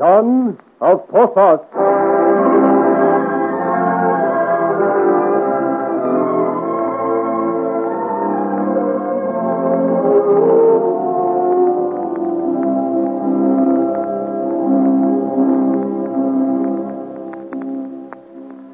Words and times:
Son 0.00 0.56
of 0.80 1.06
Porthos. 1.10 1.60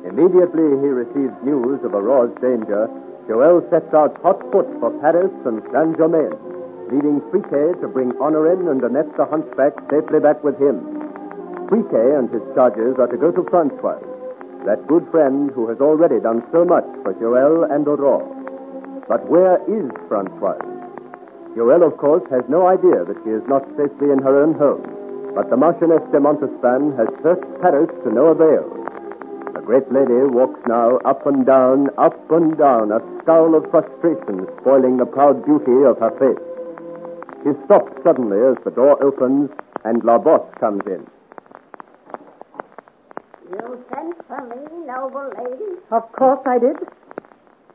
Immediately 0.06 0.62
he 0.78 0.94
receives 0.94 1.34
news 1.42 1.83
of 1.83 1.92
Aurore's 1.92 2.30
danger, 2.40 2.88
Joel 3.27 3.66
sets 3.68 3.92
out 3.92 4.16
hot 4.22 4.38
foot 4.52 4.68
for 4.78 4.92
Paris 5.00 5.33
and 5.44 5.61
Saint 5.74 5.98
Germain, 5.98 6.30
leaving 6.92 7.20
Friquet 7.33 7.80
to 7.80 7.88
bring 7.88 8.12
Honorin 8.20 8.68
and 8.68 8.80
Annette 8.84 9.16
the 9.16 9.24
Hunchback 9.27 9.72
safely 9.90 10.20
back 10.20 10.44
with 10.44 10.56
him. 10.61 10.95
Friquet 11.69 12.14
and 12.14 12.31
his 12.31 12.42
charges 12.55 12.95
are 12.98 13.11
to 13.11 13.19
go 13.19 13.33
to 13.34 13.42
Francois, 13.50 13.98
that 14.64 14.86
good 14.86 15.03
friend 15.11 15.50
who 15.50 15.67
has 15.69 15.81
already 15.81 16.20
done 16.20 16.47
so 16.53 16.64
much 16.64 16.86
for 17.03 17.11
Joel 17.19 17.64
and 17.64 17.84
Aurore. 17.86 18.23
But 19.08 19.27
where 19.27 19.58
is 19.67 19.91
Francois? 20.06 20.62
Joel, 21.56 21.83
of 21.83 21.97
course, 21.98 22.23
has 22.31 22.47
no 22.48 22.69
idea 22.69 23.03
that 23.03 23.19
she 23.25 23.31
is 23.31 23.42
not 23.48 23.67
safely 23.75 24.14
in 24.14 24.23
her 24.23 24.39
own 24.39 24.55
home. 24.55 24.86
But 25.34 25.50
the 25.50 25.56
Marchioness 25.56 26.06
de 26.12 26.20
Montespan 26.23 26.95
has 26.95 27.11
searched 27.23 27.50
Paris 27.61 27.91
to 28.05 28.14
no 28.14 28.30
avail. 28.30 28.70
The 29.51 29.62
great 29.67 29.91
lady 29.91 30.23
walks 30.23 30.61
now 30.69 30.98
up 31.03 31.27
and 31.27 31.45
down, 31.45 31.91
up 31.98 32.14
and 32.30 32.56
down, 32.56 32.92
a 32.92 33.03
scowl 33.23 33.56
of 33.56 33.67
frustration 33.75 34.47
spoiling 34.61 34.98
the 34.98 35.06
proud 35.06 35.45
beauty 35.45 35.83
of 35.83 35.98
her 35.98 36.14
face. 36.14 36.45
She 37.42 37.58
stops 37.64 37.91
suddenly 38.05 38.39
as 38.39 38.56
the 38.62 38.70
door 38.70 39.03
opens 39.03 39.51
and 39.84 40.05
La 40.05 40.19
Bosse 40.19 40.52
comes 40.61 40.86
in. 40.86 41.07
You 43.51 43.84
sent 43.95 44.27
for 44.27 44.42
me, 44.48 44.86
noble 44.86 45.30
lady? 45.39 45.79
Of 45.92 46.11
course 46.12 46.40
I 46.46 46.58
did. 46.58 46.77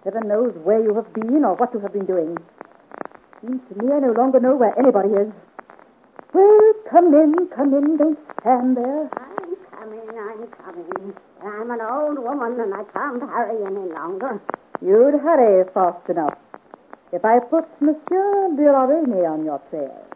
Heaven 0.03 0.27
knows 0.27 0.53
where 0.63 0.83
you 0.83 0.93
have 0.95 1.13
been 1.13 1.45
or 1.45 1.55
what 1.55 1.73
you 1.73 1.79
have 1.79 1.93
been 1.93 2.05
doing. 2.05 2.37
Seems 3.41 3.61
to 3.69 3.75
me 3.81 3.93
I 3.93 3.99
no 3.99 4.11
longer 4.11 4.39
know 4.39 4.55
where 4.55 4.77
anybody 4.77 5.09
is. 5.09 5.31
Well, 6.33 6.73
come 6.89 7.13
in, 7.13 7.47
come 7.55 7.73
in. 7.73 7.97
Don't 7.97 8.19
stand 8.41 8.75
there. 8.75 9.09
I'm 9.13 9.55
coming, 9.71 10.09
I'm 10.09 10.47
coming. 10.59 11.13
I'm 11.41 11.71
an 11.71 11.81
old 11.81 12.19
woman 12.19 12.59
and 12.59 12.73
I 12.73 12.83
can't 12.91 13.21
hurry 13.21 13.65
any 13.65 13.93
longer. 13.93 14.41
You'd 14.81 15.21
hurry 15.21 15.63
fast 15.73 16.09
enough 16.09 16.37
if 17.11 17.23
I 17.23 17.39
put 17.39 17.65
Monsieur 17.81 18.55
de 18.55 18.67
on 18.69 19.45
your 19.45 19.61
trail. 19.69 20.10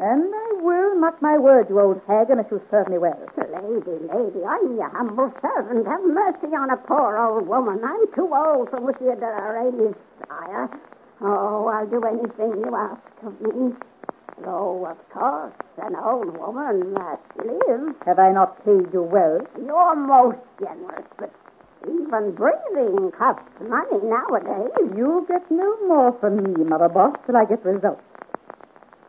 And 0.00 0.32
I 0.32 0.62
will, 0.62 0.94
mark 0.94 1.20
my 1.20 1.36
words, 1.38 1.68
you 1.68 1.80
old 1.80 2.00
hag, 2.06 2.30
unless 2.30 2.46
you 2.52 2.62
serve 2.70 2.88
me 2.88 2.98
well. 2.98 3.18
Lady, 3.36 3.98
lady, 4.06 4.44
I'm 4.46 4.76
your 4.76 4.88
humble 4.90 5.32
servant. 5.42 5.86
Have 5.88 6.04
mercy 6.06 6.54
on 6.54 6.70
a 6.70 6.76
poor 6.76 7.18
old 7.18 7.48
woman. 7.48 7.82
I'm 7.82 8.06
too 8.14 8.30
old 8.32 8.70
for 8.70 8.78
Monsieur 8.80 9.16
de 9.16 9.26
Lorraine's 9.26 9.96
sire. 10.28 10.70
Oh, 11.20 11.66
I'll 11.66 11.86
do 11.86 12.00
anything 12.04 12.62
you 12.64 12.76
ask 12.76 13.02
of 13.26 13.40
me. 13.40 13.74
Though, 14.44 14.86
of 14.86 14.98
course, 15.10 15.52
an 15.82 15.96
old 15.96 16.38
woman 16.38 16.92
must 16.92 17.26
live. 17.44 17.96
Have 18.06 18.20
I 18.20 18.30
not 18.30 18.64
paid 18.64 18.92
you 18.92 19.02
well? 19.02 19.40
You're 19.58 19.96
most 19.96 20.38
generous, 20.60 21.06
but 21.18 21.32
even 21.82 22.36
breathing 22.36 23.10
costs 23.18 23.42
money 23.60 23.98
nowadays. 24.04 24.70
You'll 24.96 25.22
get 25.22 25.50
no 25.50 25.74
more 25.88 26.16
from 26.20 26.36
me, 26.44 26.62
Mother 26.62 26.88
Boss, 26.88 27.16
till 27.26 27.36
I 27.36 27.46
get 27.46 27.64
results. 27.64 28.02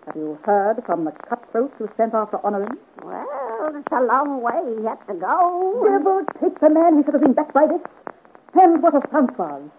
Have 0.09 0.15
you 0.15 0.39
heard 0.43 0.81
from 0.87 1.05
the 1.05 1.11
cutthroat 1.11 1.71
who 1.77 1.87
sent 1.95 2.15
after 2.15 2.43
Honorin? 2.43 2.79
Well, 3.03 3.75
it's 3.77 3.93
a 3.93 4.01
long 4.01 4.41
way 4.41 4.81
yet 4.81 4.97
to 5.05 5.13
go. 5.13 5.85
Devil 5.85 6.25
take 6.41 6.59
the 6.59 6.69
man. 6.71 6.97
We 6.97 7.03
should 7.03 7.13
have 7.13 7.21
been 7.21 7.33
back 7.33 7.53
by 7.53 7.67
this. 7.67 7.81
And 8.55 8.81
what 8.81 8.95
of 8.95 9.03
Francoise? 9.11 9.69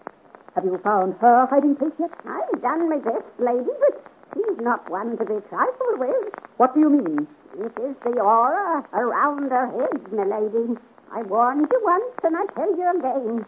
Have 0.54 0.64
you 0.64 0.78
found 0.84 1.16
her 1.20 1.46
hiding 1.50 1.74
place 1.74 1.90
yet? 1.98 2.12
I've 2.24 2.62
done 2.62 2.88
my 2.88 2.98
best, 2.98 3.26
lady, 3.40 3.74
but 3.82 4.06
she's 4.32 4.58
not 4.60 4.88
one 4.88 5.18
to 5.18 5.24
be 5.24 5.42
trifled 5.50 5.98
with. 5.98 6.30
What 6.58 6.74
do 6.74 6.80
you 6.80 6.90
mean? 6.90 7.26
It 7.58 7.74
is 7.82 7.96
the 8.04 8.20
aura 8.20 8.86
around 8.92 9.50
her 9.50 9.66
head, 9.66 10.12
my 10.12 10.30
lady. 10.30 10.78
I 11.10 11.22
warned 11.22 11.66
you 11.72 11.80
once, 11.82 12.14
and 12.22 12.36
I 12.36 12.46
tell 12.54 12.70
you 12.70 12.86
again. 13.00 13.46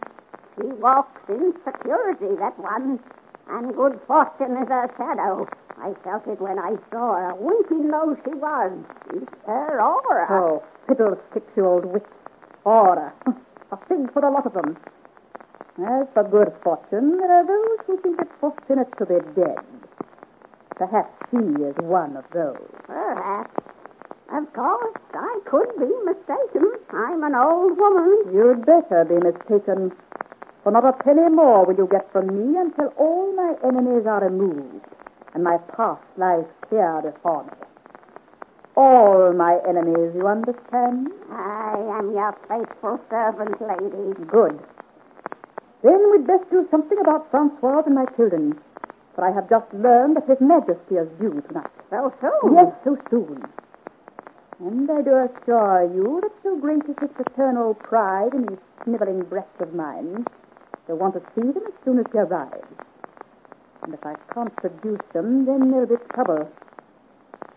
She 0.59 0.67
walks 0.83 1.21
in 1.29 1.53
security, 1.63 2.35
that 2.39 2.59
one, 2.59 2.99
and 3.49 3.75
good 3.75 3.99
fortune 4.07 4.57
is 4.61 4.67
her 4.69 4.89
shadow. 4.97 5.47
I 5.77 5.93
felt 6.03 6.27
it 6.27 6.39
when 6.39 6.59
I 6.59 6.75
saw 6.91 7.15
her, 7.15 7.35
winking 7.35 7.89
though 7.89 8.15
she 8.23 8.33
was. 8.35 8.71
It's 9.13 9.31
her 9.45 9.81
aura. 9.81 10.27
Oh, 10.29 10.63
fiddlesticks, 10.87 11.51
you 11.55 11.65
old 11.65 11.85
witch. 11.85 12.03
Aura. 12.63 13.11
A 13.71 13.77
thing 13.87 14.07
for 14.13 14.21
the 14.21 14.29
lot 14.29 14.45
of 14.45 14.53
them. 14.53 14.77
As 15.79 16.07
for 16.13 16.23
good 16.23 16.53
fortune, 16.63 17.17
there 17.17 17.31
are 17.31 17.45
those 17.45 17.85
who 17.87 17.99
think 18.01 18.21
it 18.21 18.29
fortunate 18.39 18.87
to 18.97 19.05
be 19.05 19.19
dead. 19.35 19.57
Perhaps 20.77 21.11
she 21.31 21.37
is 21.37 21.75
one 21.81 22.15
of 22.15 22.25
those. 22.31 22.69
Perhaps. 22.85 23.51
Of 24.31 24.53
course, 24.53 24.97
I 25.13 25.39
could 25.45 25.69
be 25.77 25.91
mistaken. 26.05 26.71
I'm 26.91 27.23
an 27.23 27.35
old 27.35 27.77
woman. 27.77 28.33
You'd 28.33 28.65
better 28.65 29.03
be 29.05 29.15
mistaken. 29.15 29.91
For 30.63 30.71
not 30.71 30.85
a 30.85 30.93
penny 30.93 31.29
more 31.29 31.65
will 31.65 31.75
you 31.75 31.87
get 31.91 32.09
from 32.11 32.27
me 32.27 32.57
until 32.57 32.87
all 32.97 33.33
my 33.35 33.53
enemies 33.67 34.07
are 34.07 34.23
removed 34.23 34.85
and 35.33 35.43
my 35.43 35.57
path 35.57 35.99
lies 36.17 36.45
clear 36.67 37.01
before 37.03 37.43
me. 37.43 37.51
All 38.75 39.33
my 39.33 39.59
enemies, 39.67 40.15
you 40.15 40.25
understand? 40.25 41.11
I 41.31 41.75
am 41.99 42.13
your 42.13 42.35
faithful 42.47 42.99
servant, 43.09 43.59
lady. 43.61 44.13
Good. 44.25 44.59
Then 45.83 46.11
we'd 46.11 46.25
best 46.25 46.49
do 46.49 46.65
something 46.71 46.97
about 46.97 47.29
Francois 47.29 47.83
and 47.85 47.95
my 47.95 48.05
children. 48.15 48.57
For 49.15 49.25
I 49.25 49.33
have 49.33 49.49
just 49.49 49.71
learned 49.73 50.15
that 50.15 50.29
His 50.29 50.39
Majesty 50.39 50.95
is 50.95 51.09
due 51.19 51.43
tonight. 51.47 51.69
So 51.89 52.13
soon? 52.21 52.55
Yes, 52.55 52.73
so 52.83 52.97
soon. 53.11 53.43
And 54.59 54.89
I 54.89 55.01
do 55.01 55.11
assure 55.27 55.91
you 55.93 56.21
that 56.21 56.31
so 56.41 56.55
great 56.55 56.83
is 56.87 56.95
his 57.01 57.09
paternal 57.17 57.73
pride 57.73 58.33
in 58.33 58.45
these 58.47 58.59
sniveling 58.83 59.23
breasts 59.23 59.59
of 59.59 59.73
mine, 59.73 60.25
they'll 60.87 60.97
want 60.97 61.15
to 61.15 61.21
see 61.35 61.51
them 61.51 61.63
as 61.67 61.73
soon 61.85 61.99
as 61.99 62.05
they 62.13 62.19
arrive. 62.19 62.65
And 63.83 63.93
if 63.93 64.05
I 64.05 64.15
can't 64.33 64.55
produce 64.55 65.01
them, 65.13 65.45
then 65.45 65.71
there'll 65.71 65.87
be 65.87 65.95
trouble. 66.13 66.49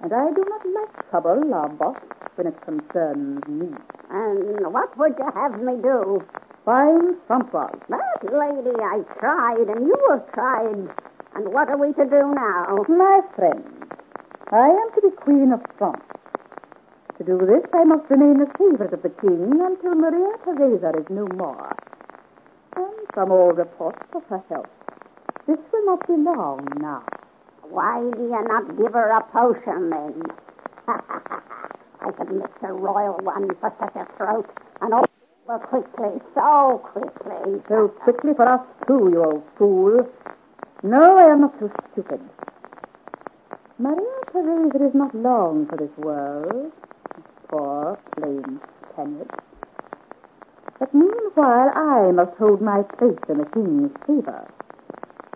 And 0.01 0.13
I 0.13 0.31
do 0.33 0.45
not 0.45 0.67
like 0.75 1.11
trouble, 1.11 1.41
La 1.47 1.69
Bosse, 1.69 1.97
when 2.35 2.49
it 2.49 2.61
concerns 2.63 3.47
me. 3.49 3.69
And 4.11 4.73
what 4.73 4.97
would 4.99 5.15
you 5.19 5.31
have 5.35 5.61
me 5.61 5.75
do? 5.83 6.23
Find 6.65 7.15
Francois. 7.27 7.71
That 7.89 8.23
lady, 8.25 8.77
I 8.83 9.03
tried, 9.19 9.69
and 9.69 9.87
you 9.87 9.97
have 10.11 10.33
tried. 10.33 10.91
And 11.35 11.53
what 11.53 11.69
are 11.69 11.79
we 11.79 11.93
to 11.95 12.05
do 12.05 12.35
now? 12.35 12.85
My 12.89 13.21
friend, 13.35 13.65
I 14.53 14.69
am 14.69 14.91
to 14.95 15.01
be 15.03 15.17
Queen 15.17 15.53
of 15.53 15.61
France. 15.79 16.03
To 17.19 17.25
do 17.25 17.39
this, 17.39 17.65
I 17.73 17.85
must 17.85 18.11
remain 18.11 18.39
the 18.39 18.51
favorite 18.59 18.93
of 18.93 19.03
the 19.03 19.09
king 19.09 19.61
until 19.61 19.95
Maria 19.95 20.37
Theresa 20.45 20.93
is 20.99 21.07
no 21.09 21.27
more. 21.37 21.75
And 23.15 23.33
all 23.33 23.53
reports 23.53 24.03
of 24.15 24.23
her 24.25 24.43
health. 24.49 24.67
This 25.47 25.59
will 25.73 25.87
not 25.87 26.07
be 26.07 26.15
long 26.15 26.67
now. 26.81 27.03
Why 27.63 28.01
do 28.15 28.23
you 28.23 28.45
not 28.49 28.77
give 28.77 28.93
her 28.93 29.09
a 29.09 29.23
potion 29.33 29.91
then? 29.91 30.23
I 30.89 32.11
could 32.13 32.31
mix 32.31 32.51
a 32.63 32.73
royal 32.73 33.19
one 33.23 33.49
for 33.59 33.73
such 33.81 33.97
a 33.97 34.07
throat, 34.17 34.49
and 34.81 34.93
all 34.93 35.05
over 35.49 35.59
quickly, 35.67 36.21
so 36.35 36.83
quickly. 36.93 37.63
So 37.69 37.89
quickly 37.89 38.33
for 38.37 38.49
us 38.49 38.61
too, 38.87 39.09
you 39.13 39.25
old 39.25 39.45
fool. 39.57 40.07
No, 40.83 41.17
I 41.17 41.33
am 41.33 41.41
not 41.41 41.55
so 41.59 41.71
stupid. 41.93 42.21
Maria 43.79 44.21
Theresa 44.33 44.89
is 44.89 44.95
not 44.95 45.15
long 45.15 45.67
for 45.69 45.77
this 45.77 45.97
world. 45.97 46.73
Poor, 47.49 47.99
plain 48.17 48.61
Spaniard. 48.93 49.31
But 50.79 50.93
meanwhile 50.95 51.73
I 51.75 52.11
must 52.13 52.37
hold 52.37 52.61
my 52.61 52.83
place 52.83 53.19
in 53.29 53.39
the 53.39 53.47
king's 53.47 53.93
favor. 54.07 54.47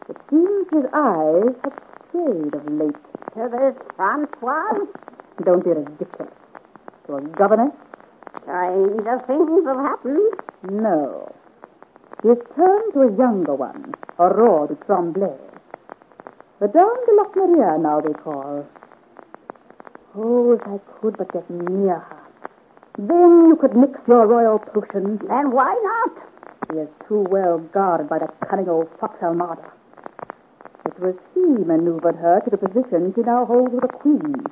It 0.09 0.17
seems 0.29 0.67
his 0.71 0.85
eyes 0.93 1.55
have 1.65 1.79
strayed 2.09 2.55
of 2.55 2.67
late. 2.67 2.97
To 3.35 3.49
this 3.49 3.77
Francois, 3.97 4.87
Don't 5.45 5.65
be 5.65 5.71
ridiculous. 5.71 6.35
To 7.07 7.17
a 7.17 7.21
governess? 7.23 7.73
stranger 8.43 9.19
things 9.27 9.67
have 9.67 9.77
happened. 9.77 10.33
No. 10.63 11.33
He 12.23 12.29
has 12.29 12.39
turned 12.57 12.93
to 12.95 13.03
a 13.03 13.13
younger 13.17 13.55
one, 13.55 13.95
Aurore 14.19 14.69
de 14.69 14.75
Tremblay. 14.85 15.39
Madame 16.61 16.99
de 17.07 17.13
Locmaria, 17.17 17.81
now 17.81 18.01
they 18.01 18.13
call. 18.13 18.67
Oh, 20.15 20.53
if 20.53 20.61
I 20.63 20.79
could 21.01 21.17
but 21.17 21.33
get 21.33 21.49
near 21.49 21.99
her. 21.99 22.30
Then 23.01 23.49
you 23.49 23.57
could 23.57 23.75
mix 23.75 23.99
your 24.07 24.27
royal 24.27 24.59
potion. 24.59 25.19
And 25.31 25.53
why 25.55 25.73
not? 25.73 26.13
He 26.71 26.81
is 26.81 26.89
too 27.09 27.25
well 27.31 27.57
guarded 27.73 28.11
by 28.11 28.19
that 28.19 28.37
cunning 28.47 28.69
old 28.69 28.89
fox 29.01 29.17
Almada. 29.23 29.71
It 30.85 31.01
was 31.01 31.15
he 31.33 31.41
maneuvered 31.65 32.17
her 32.17 32.41
to 32.45 32.51
the 32.51 32.59
position 32.59 33.15
she 33.15 33.23
now 33.23 33.47
holds 33.47 33.73
with 33.73 33.83
the 33.83 33.89
queen, 33.89 34.45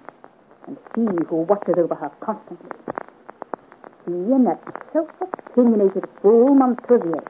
and 0.66 0.78
he 0.94 1.04
who 1.28 1.44
watches 1.44 1.74
over 1.76 1.94
her 1.94 2.10
constantly. 2.20 2.70
He 4.06 4.12
and 4.12 4.46
that 4.46 4.60
self-opinionated 4.94 6.04
fool 6.22 6.54
Montrevier. 6.54 7.24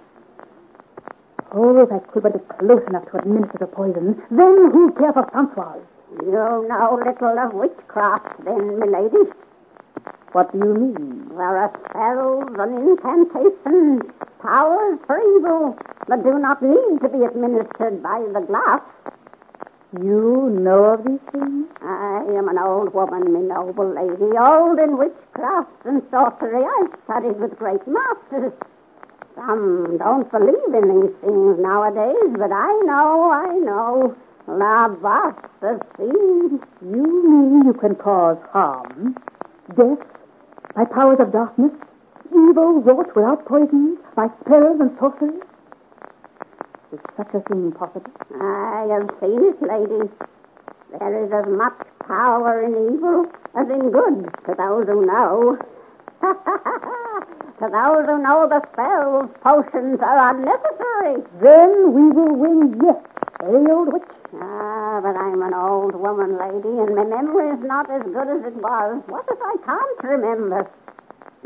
Oh, 1.50 1.82
if 1.82 1.90
I 1.90 1.98
could 1.98 2.22
but 2.22 2.32
get 2.34 2.58
close 2.60 2.82
enough 2.86 3.10
to 3.10 3.18
administer 3.18 3.58
the 3.58 3.66
poison, 3.66 4.22
then 4.30 4.70
who'd 4.70 4.96
care 4.96 5.12
for 5.12 5.26
Francois? 5.32 5.78
You 6.22 6.30
know 6.30 7.00
little 7.04 7.38
of 7.38 7.54
witchcraft, 7.54 8.44
then, 8.44 8.78
milady. 8.78 9.32
What 10.32 10.52
do 10.52 10.58
you 10.58 10.74
mean? 10.74 11.28
There 11.30 11.56
are 11.56 11.72
spells 11.88 12.52
and 12.58 12.88
incantations, 12.88 14.02
powers 14.42 14.98
for 15.06 15.16
evil, 15.36 15.76
that 16.08 16.22
do 16.22 16.38
not 16.38 16.62
need 16.62 17.00
to 17.00 17.08
be 17.08 17.24
administered 17.24 18.02
by 18.02 18.20
the 18.34 18.40
glass. 18.40 18.82
You 19.98 20.50
know 20.52 20.92
of 20.92 21.04
these 21.04 21.24
things? 21.32 21.66
I 21.80 22.26
am 22.36 22.48
an 22.50 22.58
old 22.58 22.92
woman, 22.92 23.32
my 23.32 23.40
noble 23.40 23.88
lady, 23.88 24.36
old 24.36 24.78
in 24.78 24.98
witchcraft 24.98 25.86
and 25.86 26.02
sorcery. 26.10 26.62
I've 26.62 26.92
studied 27.04 27.40
with 27.40 27.56
great 27.58 27.80
masters. 27.88 28.52
Some 29.34 29.96
don't 29.96 30.30
believe 30.30 30.74
in 30.74 31.00
these 31.00 31.14
things 31.22 31.58
nowadays, 31.58 32.36
but 32.36 32.52
I 32.52 32.72
know, 32.84 33.30
I 33.32 33.54
know. 33.64 34.14
La 34.46 34.88
vaste 34.88 35.80
sea. 35.96 36.58
You 36.82 37.06
mean 37.24 37.62
you 37.64 37.72
can 37.72 37.94
cause 37.94 38.38
harm, 38.52 39.16
death, 39.74 40.17
by 40.78 40.84
powers 40.84 41.18
of 41.18 41.32
darkness, 41.32 41.72
evil 42.30 42.80
wrought 42.82 43.10
without 43.16 43.44
poison, 43.46 43.98
by 44.14 44.28
spells 44.40 44.78
and 44.78 44.96
sorcery? 45.00 45.34
Is 46.92 47.00
such 47.16 47.34
a 47.34 47.40
thing 47.50 47.72
possible? 47.72 48.12
I 48.40 48.86
have 48.86 49.10
seen 49.18 49.42
it, 49.42 49.58
lady. 49.58 50.08
There 50.96 51.24
is 51.24 51.32
as 51.34 51.50
much 51.50 51.74
power 52.06 52.62
in 52.62 52.94
evil 52.94 53.26
as 53.58 53.66
in 53.68 53.90
good 53.90 54.30
to 54.46 54.54
those 54.54 54.86
who 54.86 55.04
know. 55.04 55.58
to 56.22 57.66
those 57.66 58.06
who 58.06 58.22
know 58.22 58.46
the 58.46 58.62
spells, 58.70 59.30
potions 59.42 59.98
are 60.00 60.30
unnecessary. 60.30 61.26
Then 61.42 61.92
we 61.92 62.08
will 62.14 62.36
win 62.36 62.80
yet, 62.86 63.04
eh, 63.42 63.66
old 63.68 63.92
witch? 63.92 64.02
Ah, 64.40 64.57
but 65.00 65.16
I'm 65.16 65.42
an 65.42 65.54
old 65.54 65.94
woman, 65.94 66.38
lady, 66.38 66.74
and 66.80 66.94
my 66.94 67.04
memory 67.04 67.54
is 67.54 67.62
not 67.64 67.90
as 67.90 68.02
good 68.02 68.28
as 68.28 68.44
it 68.46 68.56
was. 68.56 69.02
What 69.06 69.24
if 69.30 69.38
I 69.40 69.54
can't 69.64 70.02
remember? 70.02 70.68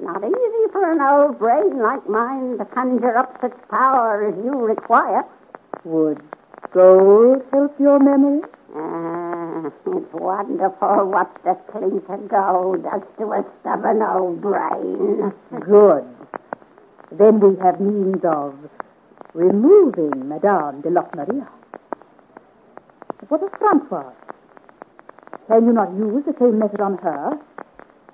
Not 0.01 0.25
easy 0.25 0.65
for 0.73 0.91
an 0.91 1.01
old 1.01 1.39
brain 1.39 1.79
like 1.79 2.09
mine 2.09 2.59
to 2.59 2.65
conjure 2.65 3.17
up 3.17 3.37
such 3.41 3.53
power 3.69 4.27
as 4.27 4.35
you 4.45 4.53
require. 4.53 5.25
Would 5.85 6.23
gold 6.73 7.43
help 7.53 7.79
your 7.79 7.99
memory? 7.99 8.41
Ah, 8.75 9.67
it's 9.67 10.13
wonderful 10.15 11.11
what 11.11 11.31
the 11.45 11.55
clink 11.71 12.09
of 12.09 12.29
gold 12.29 12.83
does 12.85 13.03
to 13.19 13.33
a 13.33 13.45
stubborn 13.61 14.03
old 14.03 14.41
brain. 14.41 15.33
Good. 15.61 16.05
Then 17.11 17.41
we 17.41 17.57
have 17.63 17.81
means 17.81 18.25
of 18.25 18.55
removing 19.35 20.29
Madame 20.29 20.81
de 20.81 20.89
Locmaria. 20.89 21.49
What 23.29 23.43
of 23.43 23.51
Francois? 23.59 24.13
Can 25.49 25.67
you 25.67 25.73
not 25.73 25.93
use 25.95 26.25
the 26.27 26.35
same 26.39 26.59
method 26.59 26.81
on 26.81 26.99
her? 26.99 27.39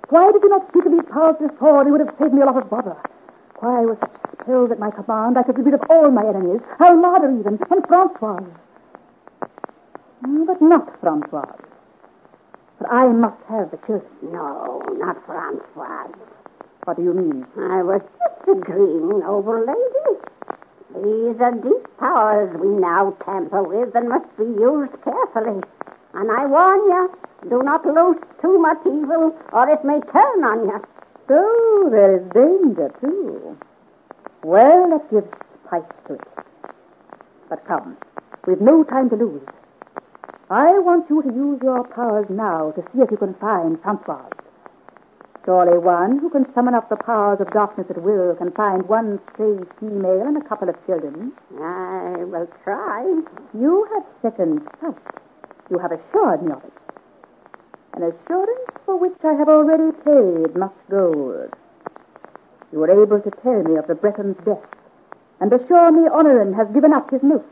Why 0.09 0.31
did 0.31 0.41
you 0.43 0.49
not 0.49 0.67
speak 0.69 0.85
of 0.85 0.91
these 0.91 1.07
powers 1.11 1.35
before? 1.39 1.83
They 1.83 1.91
would 1.91 2.01
have 2.01 2.15
saved 2.19 2.33
me 2.33 2.41
a 2.41 2.45
lot 2.45 2.57
of 2.57 2.69
bother. 2.69 2.95
Why, 3.59 3.81
with 3.85 3.99
such 3.99 4.15
spells 4.41 4.71
at 4.71 4.79
my 4.79 4.89
command, 4.91 5.37
I 5.37 5.43
could 5.43 5.55
get 5.55 5.65
rid 5.65 5.73
of 5.73 5.81
all 5.89 6.09
my 6.11 6.25
enemies, 6.25 6.61
Almada 6.79 7.27
even, 7.39 7.59
and 7.69 7.85
Francois. 7.87 8.39
Mm, 10.23 10.47
But 10.47 10.61
not 10.61 10.99
Francois. 11.01 11.45
But 12.79 12.91
I 12.91 13.07
must 13.07 13.41
have 13.49 13.71
the 13.71 13.77
children. 13.85 14.09
No, 14.23 14.81
not 14.95 15.17
Francois. 15.25 16.07
What 16.85 16.97
do 16.97 17.03
you 17.03 17.13
mean? 17.13 17.45
I 17.57 17.83
was 17.83 18.01
just 18.17 18.57
agreeing, 18.57 19.19
noble 19.19 19.59
lady. 19.59 20.19
These 20.95 21.39
are 21.39 21.51
deep 21.51 21.85
powers 21.99 22.49
we 22.59 22.67
now 22.69 23.15
tamper 23.23 23.61
with 23.61 23.95
and 23.95 24.09
must 24.09 24.25
be 24.37 24.43
used 24.43 24.93
carefully. 25.03 25.61
And 26.13 26.31
I 26.31 26.45
warn 26.47 26.79
you, 26.89 27.11
do 27.49 27.61
not 27.61 27.85
loose 27.85 28.17
too 28.41 28.57
much 28.57 28.79
evil, 28.85 29.37
or 29.53 29.69
it 29.69 29.85
may 29.85 29.99
turn 30.11 30.43
on 30.43 30.65
you. 30.65 30.81
So 31.27 31.89
there 31.91 32.17
is 32.17 32.23
danger, 32.33 32.91
too. 32.99 33.55
Well, 34.43 34.89
let's 34.89 35.05
give 35.11 35.25
spice 35.67 35.83
to 36.07 36.13
it. 36.15 36.27
But 37.49 37.65
come, 37.67 37.95
we've 38.47 38.59
no 38.59 38.83
time 38.83 39.09
to 39.11 39.15
lose. 39.15 39.43
I 40.49 40.79
want 40.79 41.07
you 41.09 41.21
to 41.21 41.29
use 41.31 41.59
your 41.61 41.83
powers 41.83 42.25
now 42.29 42.71
to 42.71 42.81
see 42.91 43.01
if 43.01 43.11
you 43.11 43.17
can 43.17 43.35
find 43.35 43.79
Francois. 43.83 44.25
Surely 45.49 45.79
one 45.79 46.19
who 46.19 46.29
can 46.29 46.45
summon 46.53 46.75
up 46.75 46.89
the 46.89 46.95
powers 46.95 47.41
of 47.41 47.49
darkness 47.49 47.87
at 47.89 48.03
will 48.03 48.35
can 48.35 48.51
find 48.51 48.87
one 48.87 49.19
stray 49.33 49.57
female 49.79 50.21
and 50.21 50.37
a 50.37 50.47
couple 50.47 50.69
of 50.69 50.75
children. 50.85 51.31
I 51.59 52.23
will 52.23 52.45
try. 52.63 53.01
You 53.57 53.87
have 53.91 54.03
second 54.21 54.61
sight. 54.79 54.93
You 55.71 55.79
have 55.79 55.91
assured 55.91 56.43
me 56.43 56.51
of 56.51 56.63
it. 56.63 56.73
An 57.95 58.03
assurance 58.03 58.69
for 58.85 58.99
which 58.99 59.17
I 59.23 59.33
have 59.33 59.49
already 59.49 59.91
paid 60.05 60.55
much 60.55 60.77
gold. 60.87 61.49
You 62.71 62.77
were 62.77 63.01
able 63.01 63.19
to 63.19 63.31
tell 63.41 63.63
me 63.63 63.79
of 63.79 63.87
the 63.87 63.95
Breton's 63.95 64.37
death 64.45 64.61
and 65.41 65.51
assure 65.51 65.91
me 65.91 66.07
Honorin 66.07 66.53
has 66.53 66.67
given 66.75 66.93
up 66.93 67.09
his 67.09 67.23
note. 67.23 67.49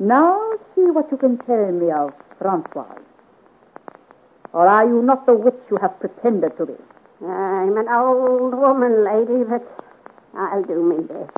Now 0.00 0.58
see 0.74 0.90
what 0.90 1.06
you 1.12 1.18
can 1.18 1.38
tell 1.38 1.70
me 1.70 1.92
of 1.92 2.14
Francois. 2.40 2.98
Or 4.58 4.66
are 4.66 4.84
you 4.84 5.02
not 5.02 5.24
the 5.24 5.34
witch 5.34 5.54
you 5.70 5.76
have 5.76 6.00
pretended 6.00 6.56
to 6.56 6.66
be? 6.66 6.74
I'm 7.24 7.76
an 7.78 7.88
old 7.88 8.54
woman, 8.54 9.04
lady, 9.04 9.44
but 9.44 9.62
I'll 10.36 10.64
do 10.64 10.82
my 10.82 10.98
best. 10.98 11.30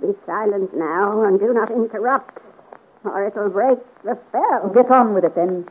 Be 0.00 0.08
silent 0.26 0.76
now 0.76 1.22
and 1.22 1.38
do 1.38 1.54
not 1.54 1.70
interrupt, 1.70 2.38
or 3.04 3.28
it'll 3.28 3.48
break 3.48 3.78
the 4.02 4.18
spell. 4.28 4.72
Get 4.74 4.90
on 4.90 5.14
with 5.14 5.22
it 5.22 5.36
then. 5.36 5.68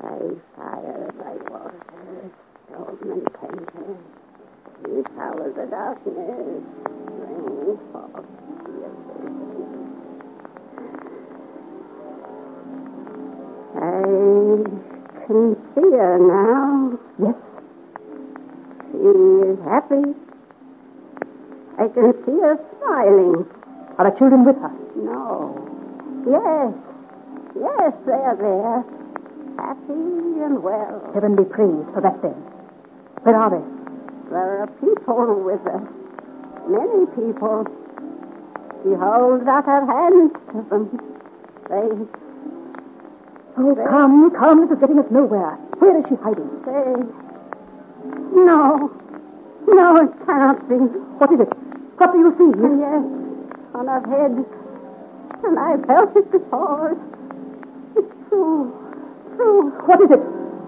By 0.00 0.20
fire, 0.56 1.12
by 1.18 1.34
water, 1.52 2.30
storm 2.64 2.98
and 3.02 3.28
temper, 3.42 3.96
these 4.86 5.04
powers 5.18 5.54
of 5.58 5.68
darkness, 5.70 6.62
bring 6.86 7.78
forth 7.92 8.71
I 13.76 15.26
can 15.26 15.56
see 15.74 15.90
her 15.96 16.18
now. 16.18 16.98
Yes, 17.18 17.34
She 18.90 18.98
is 18.98 19.58
happy. 19.64 20.14
I 21.78 21.88
can 21.88 22.12
see 22.24 22.36
her 22.40 22.58
smiling. 22.78 23.46
are 23.98 24.10
the 24.10 24.16
children 24.18 24.44
with 24.44 24.56
her? 24.56 24.72
No. 24.96 25.56
Yes. 26.28 26.74
Yes, 27.58 27.92
they're 28.06 28.36
there. 28.36 28.84
Happy 29.56 30.42
and 30.44 30.62
well. 30.62 31.10
Heaven 31.14 31.36
be 31.36 31.44
praised 31.44 31.88
for 31.94 32.00
that 32.02 32.20
then. 32.22 32.36
Where 33.24 33.36
are 33.36 33.50
they? 33.50 33.64
There 34.30 34.62
are 34.62 34.66
people 34.80 35.42
with 35.44 35.60
her. 35.64 35.80
Many 36.68 37.06
people. 37.16 37.66
She 38.82 38.94
holds 38.94 39.46
out 39.46 39.64
her 39.66 39.84
hands 39.86 40.32
to 40.52 40.62
them. 40.70 40.90
They, 41.68 41.88
Oh, 43.58 43.74
come, 43.76 44.30
come. 44.32 44.60
This 44.64 44.70
is 44.76 44.80
getting 44.80 44.98
us 44.98 45.10
nowhere. 45.10 45.56
Where 45.78 45.98
is 45.98 46.04
she 46.08 46.16
hiding? 46.24 46.48
say, 46.64 47.04
no, 48.32 48.88
no, 49.68 49.86
it 50.00 50.12
cannot 50.24 50.68
be. 50.68 50.76
What 51.20 51.32
is 51.32 51.40
it? 51.40 51.52
What 52.00 52.12
do 52.12 52.18
you 52.18 52.32
see? 52.40 52.48
Yes, 52.80 53.04
on 53.76 53.86
her 53.92 54.02
head. 54.08 54.32
And 55.44 55.58
I've 55.58 55.84
felt 55.86 56.16
it 56.16 56.32
before. 56.32 56.96
It's 57.96 58.12
true, 58.28 58.72
true. 59.36 59.70
What 59.84 60.00
is 60.00 60.10
it? 60.10 60.22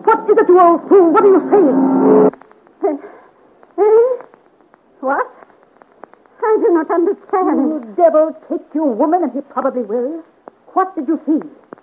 What 0.05 0.29
is 0.29 0.37
it, 0.37 0.49
you 0.49 0.61
old 0.61 0.85
fool? 0.89 1.09
What 1.11 1.25
are 1.25 1.33
you 1.33 1.43
saying? 1.49 1.79
Eh? 2.85 2.97
Eh? 3.81 4.25
What? 5.01 5.27
I 6.45 6.57
do 6.61 6.69
not 6.75 6.91
understand. 6.91 7.57
You 7.65 7.95
devil, 7.97 8.37
take 8.51 8.67
you 8.75 8.85
woman, 8.85 9.23
and 9.25 9.33
he 9.33 9.41
probably 9.41 9.83
will. 9.83 10.23
What 10.75 10.95
did 10.95 11.09
you 11.09 11.19
see? 11.25 11.41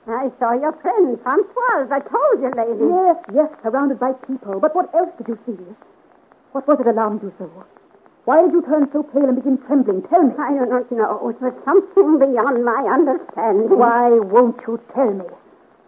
I 0.07 0.31
saw 0.39 0.53
your 0.53 0.73
friend, 0.81 1.19
Francoise. 1.21 1.89
I 1.93 2.01
told 2.01 2.41
you, 2.41 2.49
lady. 2.57 2.89
Yes, 2.89 3.17
yes, 3.33 3.49
surrounded 3.61 3.99
by 3.99 4.13
people. 4.25 4.59
But 4.59 4.75
what 4.75 4.89
else 4.95 5.13
did 5.17 5.27
you 5.29 5.37
see? 5.45 5.61
What 6.53 6.67
was 6.67 6.79
it 6.81 6.87
alarmed 6.87 7.21
you 7.21 7.31
so? 7.37 7.45
Why 8.25 8.41
did 8.41 8.53
you 8.53 8.61
turn 8.61 8.89
so 8.91 9.03
pale 9.03 9.25
and 9.25 9.35
begin 9.35 9.57
trembling? 9.65 10.01
Tell 10.09 10.23
me. 10.23 10.33
I 10.37 10.53
do 10.57 10.65
not 10.65 10.91
know. 10.91 11.29
It 11.29 11.41
was 11.41 11.53
something 11.65 12.17
beyond 12.17 12.65
my 12.65 12.81
understanding. 12.89 13.77
Why 13.77 14.09
won't 14.09 14.57
you 14.67 14.81
tell 14.93 15.13
me? 15.13 15.25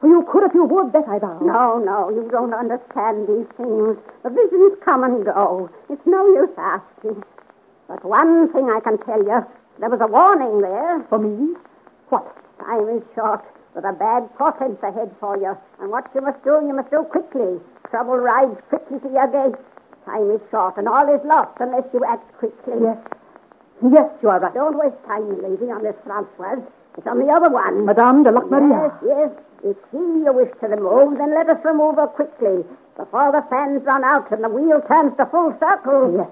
Well, 0.01 0.11
you 0.11 0.27
could 0.29 0.43
if 0.43 0.53
you 0.53 0.65
would, 0.65 0.93
that 0.93 1.07
I 1.07 1.17
vow. 1.17 1.39
No, 1.41 1.79
no, 1.79 2.09
you 2.09 2.29
don't 2.29 2.53
understand 2.53 3.25
these 3.27 3.47
things. 3.57 3.97
The 4.21 4.29
visions 4.29 4.77
come 4.83 5.03
and 5.03 5.25
go. 5.25 5.69
It's 5.89 6.05
no 6.05 6.25
use 6.27 6.53
asking. 6.57 7.23
But 7.87 8.03
one 8.05 8.51
thing 8.51 8.69
I 8.69 8.79
can 8.79 8.97
tell 9.05 9.23
you. 9.23 9.45
There 9.79 9.89
was 9.89 10.01
a 10.01 10.07
warning 10.07 10.61
there. 10.61 11.01
For 11.09 11.17
me? 11.17 11.55
What? 12.09 12.42
Time 12.59 12.89
is 12.89 13.03
short. 13.15 13.43
With 13.75 13.85
a 13.85 13.93
bad 13.93 14.29
portent 14.37 14.77
ahead 14.83 15.09
for 15.19 15.35
you. 15.37 15.57
And 15.81 15.89
what 15.89 16.05
you 16.13 16.21
must 16.21 16.43
do, 16.43 16.61
you 16.61 16.73
must 16.73 16.91
do 16.91 17.01
quickly. 17.09 17.57
Trouble 17.89 18.17
rides 18.17 18.61
quickly 18.69 18.99
to 18.99 19.09
your 19.09 19.25
gate. 19.27 19.57
Time 20.05 20.29
is 20.29 20.41
short, 20.51 20.77
and 20.77 20.87
all 20.87 21.09
is 21.09 21.21
lost 21.25 21.57
unless 21.59 21.85
you 21.93 22.05
act 22.05 22.27
quickly. 22.37 22.77
Yes. 22.81 22.97
Yes, 23.81 24.09
you 24.21 24.29
are 24.29 24.39
right. 24.39 24.53
Don't 24.53 24.77
waste 24.77 25.01
time, 25.07 25.41
lady, 25.41 25.71
on 25.73 25.81
this 25.81 25.95
Francoise. 26.05 26.61
It's 26.97 27.07
on 27.07 27.17
the 27.17 27.33
other 27.33 27.49
one. 27.49 27.85
Madame 27.85 28.23
de 28.23 28.29
Locmaria. 28.29 28.93
Yes, 29.01 29.17
yes. 29.17 29.31
If 29.63 29.77
she 29.89 29.97
you 29.97 30.31
wish 30.35 30.51
to 30.61 30.67
remove, 30.67 31.17
then 31.17 31.33
let 31.33 31.49
us 31.49 31.57
remove 31.65 31.95
her 31.95 32.07
quickly, 32.07 32.61
before 32.95 33.31
the 33.31 33.41
fans 33.49 33.81
run 33.85 34.03
out 34.03 34.29
and 34.31 34.43
the 34.43 34.49
wheel 34.49 34.81
turns 34.87 35.17
to 35.17 35.25
full 35.27 35.55
circle. 35.59 36.13
Yes. 36.13 36.29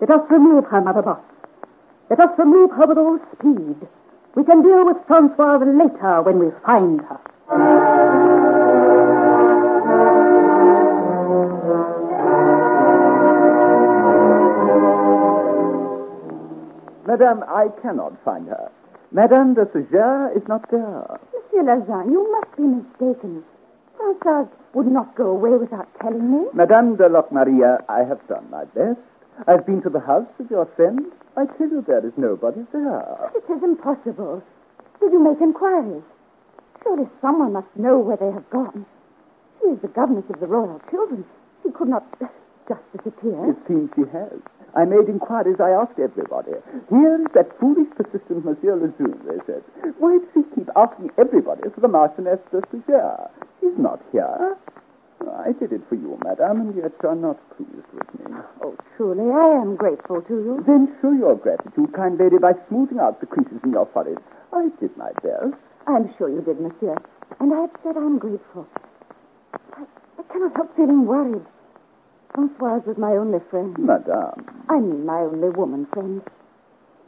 Let 0.00 0.10
us 0.10 0.30
remove 0.30 0.66
her, 0.66 0.80
Mother 0.80 1.02
Boss. 1.02 1.20
Let 2.10 2.20
us 2.20 2.38
remove 2.38 2.70
her 2.72 2.86
with 2.86 2.98
all 2.98 3.18
speed. 3.34 3.88
We 4.36 4.42
can 4.44 4.62
deal 4.62 4.84
with 4.84 4.96
Francoise 5.06 5.62
later 5.62 6.22
when 6.22 6.38
we 6.40 6.50
find 6.66 7.00
her. 7.02 8.24
Madame, 17.06 17.44
I 17.46 17.68
cannot 17.80 18.12
find 18.24 18.48
her. 18.48 18.70
Madame 19.12 19.54
de 19.54 19.66
Segers 19.66 20.36
is 20.36 20.42
not 20.48 20.68
there. 20.70 21.06
Monsieur 21.32 21.62
Lazare, 21.62 22.10
you 22.10 22.26
must 22.32 22.56
be 22.56 22.62
mistaken. 22.64 23.44
Francoise 23.96 24.48
would 24.74 24.88
not 24.88 25.14
go 25.14 25.26
away 25.30 25.56
without 25.56 25.86
telling 26.02 26.28
me. 26.28 26.46
Madame 26.54 26.96
de 26.96 27.08
Locmaria, 27.08 27.78
I 27.88 28.00
have 28.02 28.26
done 28.26 28.50
my 28.50 28.64
best. 28.74 28.98
I've 29.46 29.66
been 29.66 29.82
to 29.82 29.90
the 29.90 30.00
house 30.00 30.28
of 30.38 30.50
your 30.50 30.66
friend. 30.76 31.00
I 31.36 31.46
tell 31.58 31.68
you 31.68 31.82
there 31.86 32.06
is 32.06 32.12
nobody 32.16 32.62
there. 32.72 33.30
It 33.34 33.44
is 33.50 33.62
impossible. 33.62 34.42
Did 35.00 35.12
you 35.12 35.22
make 35.22 35.40
inquiries? 35.40 36.02
Surely 36.82 37.08
someone 37.20 37.52
must 37.52 37.68
know 37.76 37.98
where 37.98 38.16
they 38.16 38.30
have 38.30 38.48
gone. 38.50 38.86
She 39.60 39.68
is 39.68 39.80
the 39.82 39.88
governess 39.88 40.24
of 40.32 40.40
the 40.40 40.46
royal 40.46 40.80
children. 40.90 41.24
She 41.62 41.70
could 41.72 41.88
not 41.88 42.04
just 42.20 42.32
disappear. 42.92 43.50
It 43.50 43.56
seems 43.66 43.90
she 43.96 44.02
has. 44.12 44.38
I 44.76 44.84
made 44.84 45.08
inquiries. 45.08 45.56
I 45.60 45.70
asked 45.70 45.98
everybody. 45.98 46.52
Here 46.90 47.20
is 47.20 47.26
that 47.34 47.58
foolish, 47.58 47.88
persistent 47.96 48.44
Monsieur 48.44 48.76
Lejeune, 48.76 49.18
they 49.26 49.38
said. 49.46 49.62
Why 49.98 50.18
does 50.18 50.28
he 50.34 50.42
keep 50.54 50.68
asking 50.76 51.10
everybody 51.18 51.68
for 51.74 51.80
the 51.80 51.88
Marchioness 51.88 52.40
de 52.50 52.60
Segers? 52.70 53.30
She's 53.60 53.78
not 53.78 54.00
here. 54.12 54.56
I 55.24 55.52
did 55.58 55.72
it 55.72 55.82
for 55.88 55.94
you, 55.94 56.18
madame, 56.24 56.60
and 56.60 56.76
yet 56.76 56.92
you're 57.02 57.14
not 57.14 57.38
pleased. 57.56 57.83
Oh, 58.64 58.74
truly, 58.96 59.30
I 59.30 59.60
am 59.60 59.76
grateful 59.76 60.22
to 60.22 60.32
you. 60.34 60.64
Then 60.66 60.96
show 61.02 61.12
your 61.12 61.36
gratitude, 61.36 61.92
kind 61.92 62.16
lady, 62.18 62.38
by 62.38 62.52
smoothing 62.68 62.98
out 62.98 63.20
the 63.20 63.26
creases 63.26 63.60
in 63.62 63.72
your 63.72 63.84
forehead. 63.92 64.16
I 64.54 64.68
did 64.80 64.96
my 64.96 65.12
best. 65.22 65.52
I'm 65.86 66.08
sure 66.16 66.30
you 66.30 66.40
did, 66.40 66.58
monsieur. 66.60 66.96
And 67.40 67.52
I've 67.52 67.68
said 67.82 67.98
I'm 67.98 68.18
grateful. 68.18 68.66
I, 69.76 69.84
I 70.18 70.22
cannot 70.32 70.56
help 70.56 70.74
feeling 70.76 71.04
worried. 71.04 71.44
Francoise 72.34 72.82
was 72.86 72.96
my 72.96 73.12
only 73.12 73.38
friend. 73.50 73.76
Madame. 73.78 74.48
I 74.70 74.80
mean, 74.80 75.04
my 75.04 75.20
only 75.20 75.50
woman 75.50 75.86
friend. 75.92 76.22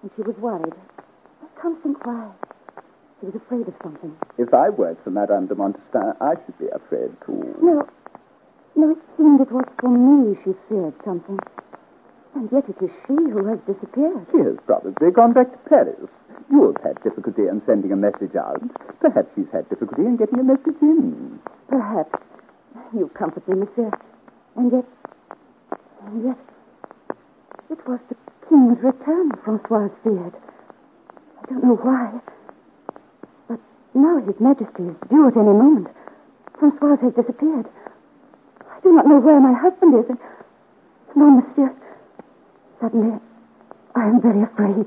And 0.02 0.10
she 0.14 0.22
was 0.22 0.36
worried. 0.36 0.74
I 1.00 1.60
can't 1.62 1.82
think 1.82 2.04
why. 2.04 2.30
She 3.20 3.26
was 3.26 3.34
afraid 3.34 3.66
of 3.66 3.74
something. 3.82 4.14
If 4.36 4.52
I 4.52 4.68
worked 4.68 5.04
for 5.04 5.10
Madame 5.10 5.46
de 5.46 5.54
Montespan, 5.54 6.16
I 6.20 6.34
should 6.44 6.58
be 6.58 6.66
afraid 6.68 7.16
too. 7.24 7.56
No. 7.62 7.88
No, 8.76 8.90
it 8.90 8.98
seemed 9.16 9.40
it 9.40 9.50
was 9.50 9.64
for 9.80 9.88
me 9.88 10.36
she 10.44 10.52
feared 10.68 10.92
something. 11.04 11.38
And 12.34 12.52
yet 12.52 12.68
it 12.68 12.76
is 12.84 12.90
she 13.06 13.14
who 13.16 13.46
has 13.46 13.58
disappeared. 13.66 14.26
She 14.30 14.38
has 14.38 14.56
probably 14.66 15.10
gone 15.10 15.32
back 15.32 15.50
to 15.50 15.58
Paris. 15.68 15.96
You 16.50 16.66
have 16.76 16.84
had 16.84 17.02
difficulty 17.02 17.48
in 17.48 17.62
sending 17.64 17.90
a 17.90 17.96
message 17.96 18.36
out. 18.36 18.60
Perhaps 19.00 19.30
she's 19.34 19.48
had 19.50 19.66
difficulty 19.70 20.02
in 20.04 20.16
getting 20.16 20.38
a 20.40 20.44
message 20.44 20.76
in. 20.82 21.40
Perhaps. 21.68 22.22
You 22.92 23.08
comfort 23.16 23.48
me, 23.48 23.64
monsieur. 23.64 23.90
And 24.56 24.70
yet. 24.70 24.84
And 26.04 26.24
yet. 26.24 26.38
It 27.70 27.80
was 27.88 27.98
the 28.10 28.16
king's 28.48 28.78
return 28.84 29.32
Francois 29.42 29.88
feared. 30.04 30.36
I 31.42 31.46
don't 31.48 31.64
know 31.64 31.76
why. 31.76 32.20
But 33.48 33.60
now 33.94 34.20
His 34.20 34.38
Majesty 34.38 34.84
is 34.84 34.96
due 35.08 35.26
at 35.28 35.36
any 35.36 35.56
moment. 35.56 35.88
Francois 36.58 36.96
has 37.00 37.14
disappeared. 37.14 37.66
Do 38.86 38.92
not 38.92 39.08
know 39.08 39.18
where 39.18 39.40
my 39.40 39.52
husband 39.52 39.98
is. 39.98 40.04
And... 40.08 40.18
No, 41.16 41.28
monsieur. 41.28 41.74
Suddenly, 42.80 43.18
I 43.96 44.04
am 44.06 44.22
very 44.22 44.42
afraid. 44.44 44.86